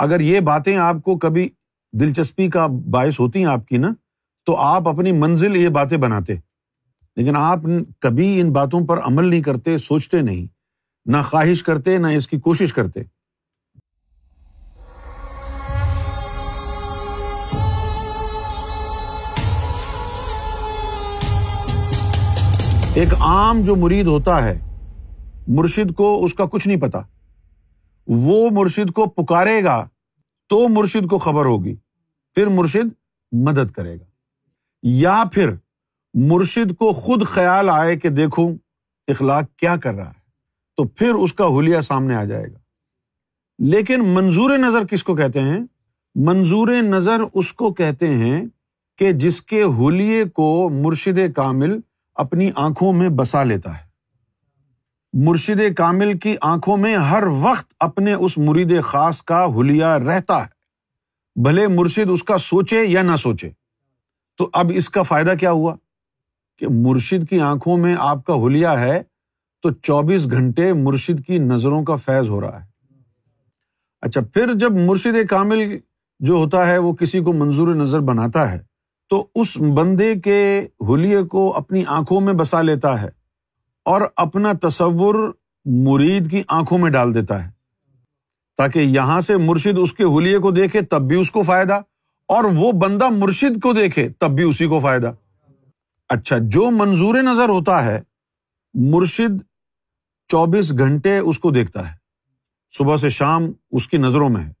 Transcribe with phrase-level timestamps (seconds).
[0.00, 1.48] اگر یہ باتیں آپ کو کبھی
[1.92, 3.88] دلچسپی کا باعث ہوتی ہیں آپ کی نا،
[4.44, 6.34] تو آپ اپنی منزل یہ باتیں بناتے۔
[7.16, 7.58] لیکن آپ
[7.98, 10.46] کبھی ان باتوں پر عمل نہیں کرتے، سوچتے نہیں،
[11.06, 13.00] نہ خواہش کرتے، نہ اس کی کوشش کرتے۔
[22.94, 24.58] ایک عام جو مرید ہوتا ہے،
[25.48, 27.19] مرشد کو اس کا کچھ نہیں پتا۔
[28.06, 29.88] وہ مرشد کو پکارے گا
[30.48, 31.76] تو مرشد کو خبر ہوگی،
[32.34, 32.88] پھر مرشد
[33.32, 34.04] مدد کرے گا۔
[34.82, 35.50] یا پھر
[36.14, 38.50] مرشد کو خود خیال آئے کہ دیکھو
[39.08, 40.20] اخلاق کیا کر رہا ہے،
[40.76, 42.58] تو پھر اس کا حلیہ سامنے آ جائے گا۔
[43.58, 45.60] لیکن منظور نظر کس کو کہتے ہیں؟
[46.14, 48.44] منظور نظر اس کو کہتے ہیں
[48.98, 51.80] کہ جس کے حلیے کو مرشد کامل
[52.14, 53.89] اپنی آنکھوں میں بسا لیتا ہے۔
[55.12, 60.60] مرشد کامل کی آنکھوں میں ہر وقت اپنے اس مرید خاص کا حلیہ رہتا ہے۔
[61.44, 63.50] بھلے مرشد اس کا سوچے یا نہ سوچے۔
[64.36, 65.74] تو اب اس کا فائدہ کیا ہوا؟
[66.58, 69.02] کہ مرشد کی آنکھوں میں آپ کا حلیہ ہے
[69.62, 72.66] تو چوبیس گھنٹے مرشد کی نظروں کا فیض ہو رہا ہے۔
[74.00, 75.78] اچھا پھر جب مرشد کامل
[76.20, 78.58] جو ہوتا ہے وہ کسی کو منظور نظر بناتا ہے
[79.08, 83.19] تو اس بندے کے حلیے کو اپنی آنکھوں میں بسا لیتا ہے۔
[83.90, 85.32] اور اپنا تصور
[85.64, 87.50] مرید کی آنکھوں میں ڈال دیتا ہے۔
[88.56, 91.80] تاکہ یہاں سے مرشد اس کے حلیے کو دیکھے، تب بھی اس کو فائدہ۔
[92.26, 95.12] اور وہ بندہ مرشد کو دیکھے، تب بھی اسی کو فائدہ۔
[96.08, 98.02] اچھا جو منظور نظر ہوتا ہے،
[98.74, 99.42] مرشد
[100.28, 101.96] چوبیس گھنٹے اس کو دیکھتا ہے۔
[102.78, 104.52] صبح سے شام اس کی نظروں میں ہے۔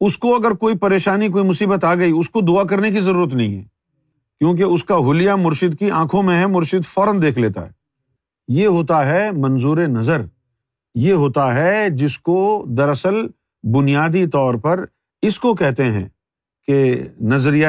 [0.00, 3.34] اس کو اگر کوئی پریشانی، کوئی مصیبت آ گئی، اس کو دعا کرنے کی ضرورت
[3.34, 3.62] نہیں ہے۔
[4.38, 7.83] کیونکہ اس کا حلیہ مرشد کی آنکھوں میں ہے، مرشد فوراً دیکھ لیتا ہے۔
[8.48, 10.22] یہ ہوتا ہے منظور نظر۔
[10.94, 13.14] یہ ہوتا ہے جس کو دراصل
[13.62, 14.84] بنیادی طور پر
[15.22, 16.08] اس کو کہتے ہیں
[16.66, 17.66] کہ نظریہ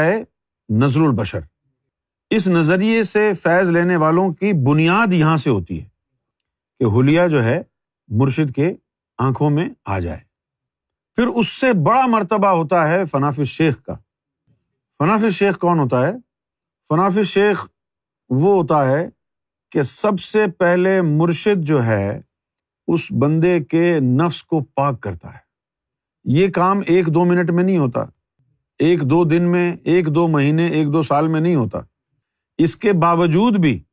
[0.69, 1.39] نظر البشر۔
[2.29, 5.87] اس نظریے سے فیض لینے والوں کی بنیاد یہاں سے ہوتی ہے
[6.79, 7.63] کہ حلیہ جو ہے
[8.07, 8.73] مرشد کے
[9.17, 10.19] آنکھوں میں آ جائے۔
[11.15, 13.93] پھر اس سے بڑا مرتبہ ہوتا ہے فناف شیخ کا۔
[14.99, 16.13] فناف شیخ کون ہوتا ہے؟
[16.89, 17.67] فناف شیخ
[18.29, 19.09] وہ ہوتا ہے
[19.75, 22.21] کہ سب سے پہلے مرشد جو ہے،
[22.87, 25.37] اس بندے کے نفس کو پاک کرتا ہے۔
[26.23, 28.05] یہ کام ایک دو منٹ میں نہیں ہوتا۔
[28.79, 31.79] ایک دو دن میں، ایک دو مہینے، ایک دو سال میں نہیں ہوتا۔
[32.57, 33.83] اس کے باوجود بھی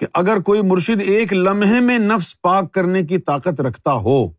[0.00, 4.30] کہ اگر کوئی مرشد ایک لمحے میں نفس پاک کرنے کی طاقت رکھتا ہو،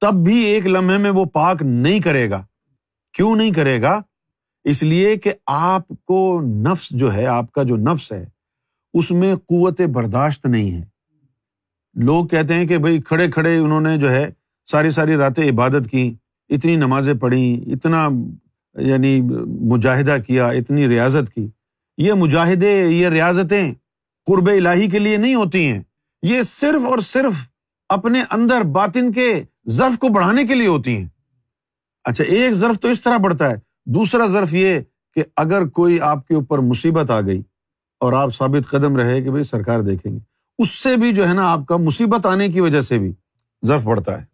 [0.00, 2.46] تب بھی ایک لمحے میں وہ پاک نہیں کرے گا۔
[3.12, 4.00] کیوں نہیں کرے گا؟
[4.64, 8.35] اس لیے کہ آپ کو نفس جو ہے، آپ کا جو نفس ہے
[8.98, 10.84] اس میں قوت برداشت نہیں ہے۔
[11.94, 14.30] لوگ کہتے ہیں کہ بھائی کھڑے کھڑے انہوں نے جو ہے
[14.70, 16.14] ساری ساری راتیں عبادت کی،
[16.48, 18.08] اتنی نمازیں پڑھی، اتنا
[18.78, 19.20] یعنی
[19.60, 21.48] مجاہدہ کیا، اتنی ریاضت کی۔
[21.98, 23.74] یہ مجاہدے، یہ ریاضتیں
[24.26, 25.82] قرب الہی کے لیے نہیں ہوتی ہیں۔
[26.22, 27.48] یہ صرف اور صرف
[27.88, 31.06] اپنے اندر باطن کے ضرف کو بڑھانے کے لیے ہوتی ہیں۔
[32.04, 34.80] اچھا ایک ضرف تو اس طرح بڑھتا ہے، دوسرا ضرف یہ
[35.14, 37.42] کہ اگر کوئی آپ کے اوپر مصیبت آ گئی
[38.00, 40.18] اور آپ ثابت قدم رہے کہ بھائی سرکار دیکھیں گے۔
[40.58, 43.12] اس سے بھی جو ہے نا آپ کا مصیبت آنے کی وجہ سے بھی
[43.62, 44.24] ضرف بڑھتا ہے۔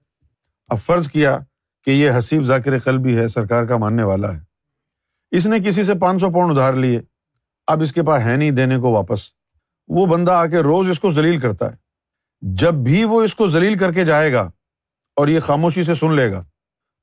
[0.68, 1.38] اب فرض کیا
[1.84, 4.40] کہ یہ حسیب ذاکر قلبی ہے، سرکار کا ماننے والا ہے۔
[5.30, 7.00] اس نے کسی سے پانچ سو پاؤنڈ ادھار لیے۔
[7.66, 9.20] اب اس کے پاس ہے نہیں دینے کو واپس۔
[9.88, 11.76] وہ بندہ آ کے روز اس کو ذلیل کرتا ہے۔
[12.40, 14.50] جب بھی وہ اس کو ذلیل کر کے جائے گا
[15.16, 16.44] اور یہ خاموشی سے سن لے گا،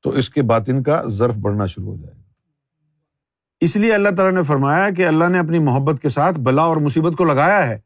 [0.01, 2.18] تو اس کے باطن کا ضرف بڑھنا شروع ہو جائے گا۔
[3.59, 6.77] اس لیے اللہ تعالیٰ نے فرمایا کہ اللہ نے اپنی محبت کے ساتھ بلا اور
[6.77, 7.79] مصیبت کو لگایا ہے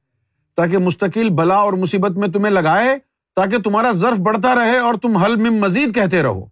[0.55, 2.97] تاکہ مستقل بلا اور مصیبت میں تمہیں لگائے،
[3.35, 6.45] تاکہ تمہارا ضرف بڑھتا رہے اور تم حل میں مزید کہتے رہو۔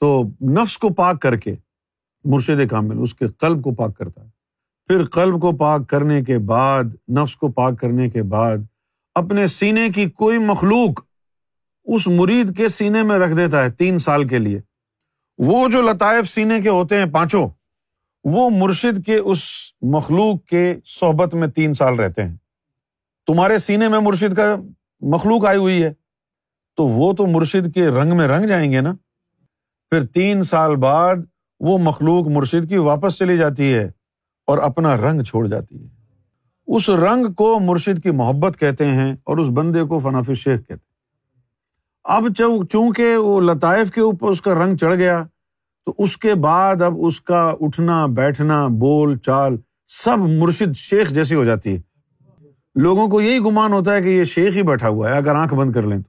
[0.00, 1.54] تو نفس کو پاک کر کے،
[2.24, 4.28] مرشد کامل اس کے قلب کو پاک کرتا ہے۔
[4.86, 8.58] پھر قلب کو پاک کرنے کے بعد، نفس کو پاک کرنے کے بعد
[9.14, 11.00] اپنے سینے کی کوئی مخلوق
[11.84, 14.60] اس مرید کے سینے میں رکھ دیتا ہے تین سال کے لیے۔
[15.38, 17.48] وہ جو لطائف سینے کے ہوتے ہیں پانچوں
[18.32, 19.38] وہ مرشد کے اس
[19.82, 22.36] مخلوق کے صحبت میں تین سال رہتے ہیں۔
[23.26, 24.56] تمہارے سینے میں مرشد کا
[25.00, 25.92] مخلوق آئی ہوئی ہے۔
[26.76, 28.92] تو وہ تو مرشد کے رنگ میں رنگ جائیں گے نا۔
[29.90, 31.16] پھر تین سال بعد
[31.60, 33.90] وہ مخلوق مرشد کی واپس چلی جاتی ہے
[34.46, 35.88] اور اپنا رنگ چھوڑ جاتی ہے۔
[36.66, 40.72] اس رنگ کو مرشد کی محبت کہتے ہیں اور اس بندے کو فناف شیخ کہتے
[40.72, 40.88] ہیں۔
[42.04, 42.22] اب
[42.70, 45.24] چونکہ وہ لطائف کے اوپر اس کا رنگ چڑھ گیا
[45.88, 49.56] تو اس کے بعد اب اس کا اٹھنا، بیٹھنا، بول چال
[49.88, 51.80] سب مرشد شیخ جیسی ہو جاتی ہے۔
[52.74, 55.54] لوگوں کو یہی گمان ہوتا ہے کہ یہ شیخ ہی بیٹھا ہوا ہے، اگر آنکھ
[55.54, 56.02] بند کر لیں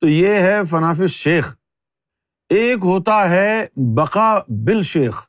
[0.00, 1.56] تو۔ یہ ہے فناف شیخ۔
[2.48, 5.26] ایک ہوتا ہے بقا بل شیخ۔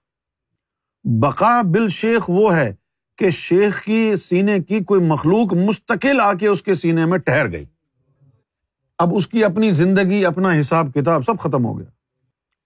[1.04, 2.76] بقا بل شیخ وہ ہے
[3.18, 7.52] کہ شیخ کی سینے کی کوئی مخلوق مستقل آ کے اس کے سینے میں ٹھہر
[7.52, 7.66] گئی۔
[8.98, 11.99] اب اس کی اپنی زندگی، اپنا حساب کتاب سب ختم ہو گیا۔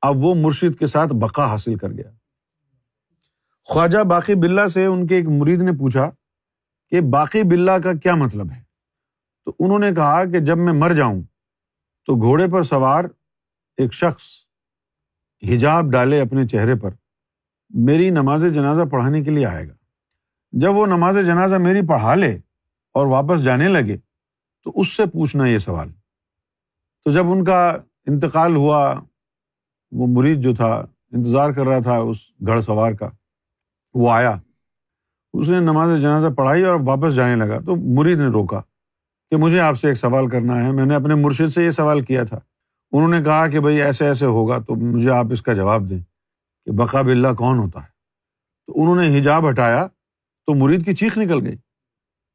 [0.03, 2.11] اب وہ مرشد کے ساتھ بقا حاصل کر گیا۔
[3.63, 6.11] خواجہ باقی بلّہ سے ان کے ایک مرید نے پوچھا
[6.89, 8.63] کہ باقی بلّہ کا کیا مطلب ہے؟
[9.45, 11.23] تو انہوں نے کہا کہ جب میں مر جاؤں
[12.05, 13.05] تو گھوڑے پر سوار
[13.77, 14.23] ایک شخص
[15.53, 16.89] حجاب ڈالے اپنے چہرے پر،
[17.69, 19.73] میری نماز جنازہ پڑھانے کے لیے آئے گا۔
[20.51, 22.39] جب وہ نماز جنازہ میری پڑھا لے
[22.93, 23.97] اور واپس جانے لگے
[24.63, 25.91] تو اس سے پوچھنا یہ سوال۔
[27.03, 29.01] تو جب ان کا انتقال ہوا
[29.93, 32.17] وہ مرید جو تھا، انتظار کر رہا تھا اس
[32.47, 33.09] گھڑ سوار کا،
[33.93, 34.35] وہ آیا۔
[35.33, 38.61] اس نے نماز جنازہ پڑھائی اور واپس جانے لگا۔ تو مرید نے روکا
[39.29, 42.01] کہ مجھے آپ سے ایک سوال کرنا ہے۔ میں نے اپنے مرشد سے یہ سوال
[42.01, 42.39] کیا تھا۔
[42.91, 45.99] انہوں نے کہا کہ بھائی ایسے ایسے ہوگا تو مجھے آپ اس کا جواب دیں
[46.65, 47.87] کہ بقا بلّہ کون ہوتا ہے۔
[48.67, 49.87] تو انہوں نے حجاب ہٹایا
[50.45, 51.55] تو مرید کی چیخ نکل گئی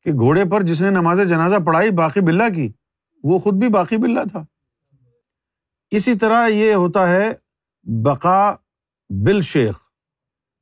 [0.03, 2.73] کہ گھوڑے پر جس نے نماز جنازہ پڑھائی باقی بلّہ کی،
[3.23, 4.45] وہ خود بھی باقی بلّہ تھا۔
[5.91, 7.33] اسی طرح یہ ہوتا ہے
[7.89, 8.55] بقا
[9.11, 9.79] بل شیخ۔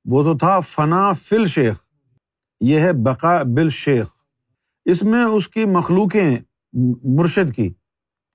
[0.04, 1.76] وہ تو تھا فنا فل شیخ۔
[2.60, 4.06] یہ ہے بقا بل شیخ۔
[4.84, 6.36] اس میں اس کی مخلوقیں
[7.04, 7.74] مرشد کی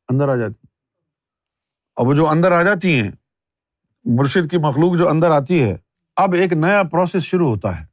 [0.09, 0.67] اندر آ جاتی۔
[1.95, 3.11] اب وہ جو اندر آ جاتی ہیں،
[4.05, 5.77] مرشد کی مخلوق جو اندر آتی ہے،
[6.15, 7.85] اب ایک نیا پروسیس شروع ہوتا ہے۔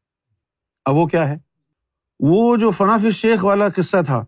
[0.85, 1.39] اب وہ کیا ہے؟
[2.21, 4.25] وہ جو فنافی شیخ والا قصہ تھا،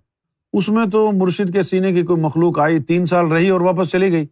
[0.52, 3.90] اس میں تو مرشد کے سینے کی کوئی مخلوق آئی، تین سال رہی اور واپس
[3.90, 4.26] چلی گئی۔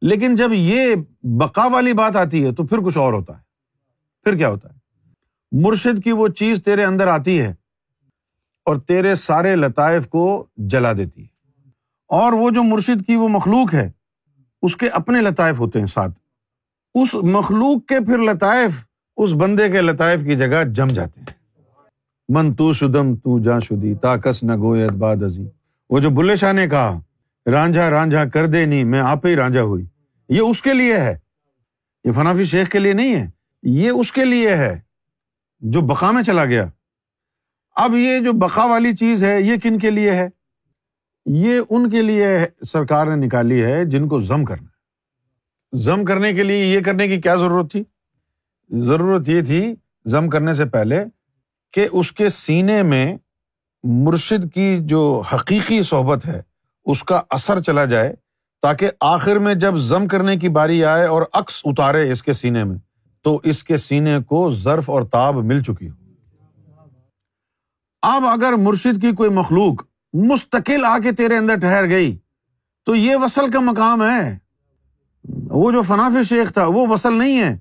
[0.00, 3.42] لیکن جب یہ بقا والی بات آتی ہے تو پھر کچھ اور ہوتا ہے۔
[4.24, 4.80] پھر کیا ہوتا ہے؟
[5.52, 7.54] مرشد کی وہ چیز تیرے اندر آتی ہے
[8.64, 11.28] اور تیرے سارے لطائف کو جلا دیتی ہے۔
[12.08, 13.90] اور وہ جو مرشد کی وہ مخلوق ہے،
[14.62, 16.12] اس کے اپنے لطائف ہوتے ہیں ساتھ۔
[16.94, 18.84] اس مخلوق کے پھر لطائف
[19.16, 21.40] اس بندے کے لطائف کی جگہ جم جاتے ہیں۔
[22.28, 25.46] من تو شدم تو جا شدی تاکس نہ گویت باد ازی
[25.90, 27.00] وہ جو بلے شاہ نے کہا
[27.46, 29.86] رانجھا رانجھا کر دے نہیں، میں آپ ہی رانجھا ہوئی۔
[30.28, 31.18] یہ اس کے لیے ہے۔
[32.04, 33.30] یہ فنافی شیخ کے لیے نہیں ہے۔
[33.62, 34.80] یہ اس کے لیے ہے
[35.60, 36.66] جو بقا میں چلا گیا۔
[37.76, 40.28] اب یہ جو بقا والی چیز ہے، یہ کن کے لیے ہے؟
[41.26, 42.26] یہ ان کے لیے
[42.66, 44.66] سرکار نے نکالی ہے جن کو زم کرنا
[45.76, 47.84] زم کرنے کے لیے یہ کرنے کی کیا ضرورت تھی؟
[48.70, 49.74] ضرورت یہ تھی
[50.06, 51.04] زم کرنے سے پہلے
[51.72, 53.16] کہ اس کے سینے میں
[53.82, 56.42] مرشد کی جو حقیقی صحبت ہے
[56.90, 58.14] اس کا اثر چلا جائے
[58.62, 62.64] تاکہ آخر میں جب زم کرنے کی باری آئے اور عکس اتارے اس کے سینے
[62.64, 62.78] میں،
[63.22, 65.94] تو اس کے سینے کو ظرف اور تاب مل چکی ہو۔
[68.02, 69.82] اب اگر مرشد کی کوئی مخلوق
[70.12, 72.16] مستقل آ کے تیرے اندر ٹھہر گئی،
[72.86, 74.38] تو یہ وصل کا مقام ہے۔
[75.50, 77.58] وہ جو فناف شیخ تھا، وہ وصل نہیں ہے۔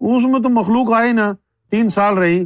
[0.00, 1.32] اس میں تو مخلوق آئی نا،
[1.70, 2.44] تین سال رہی،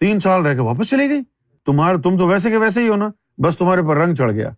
[0.00, 1.20] تین سال رہ کے واپس چلی گئی۔
[1.66, 3.08] تمہارے تم تو ویسے کے ویسے ہی ہو نا،
[3.38, 4.50] بس تمہارے پر رنگ چڑھ گیا۔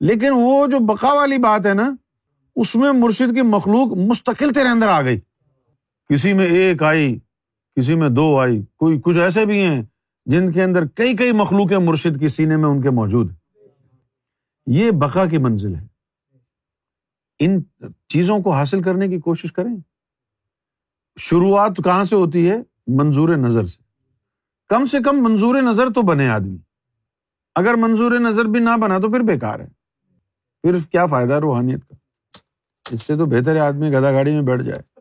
[0.00, 1.94] لیکن وہ جو بقا والی بات ہے نا،
[2.56, 5.20] اس میں مرشد کی مخلوق مستقل تیرے اندر آ گئی۔
[6.08, 7.18] کسی میں ایک آئی،
[7.76, 9.82] کسی میں دو آئی، کوئی کچھ ایسے بھی ہیں
[10.26, 13.32] جن کے اندر کئی کئی مخلوق مرشد کی سینے میں ان کے موجود
[14.66, 15.86] یہ بقا کی منزل ہے۔
[17.38, 17.62] ان
[18.08, 19.76] چیزوں کو حاصل کرنے کی کوشش کریں۔
[21.18, 23.82] شروعات کہاں سے ہوتی ہے؟ منظور نظر سے۔
[24.68, 26.58] کم سے کم منظور نظر تو بنے آدمی۔
[27.54, 29.83] اگر منظور نظر بھی نہ بنا تو پھر بےکار ہے۔
[30.64, 31.94] پھر کیا فائدہ روحانیت کا؟
[32.90, 34.93] اس سے تو بہتر ہے آدمی گدا گاڑی میں بیٹھ جائے۔